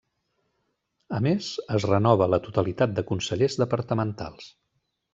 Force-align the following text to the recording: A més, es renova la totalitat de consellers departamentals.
A 1.17 1.19
més, 1.25 1.51
es 1.79 1.87
renova 1.91 2.29
la 2.37 2.41
totalitat 2.49 2.99
de 3.01 3.07
consellers 3.13 3.63
departamentals. 3.67 4.53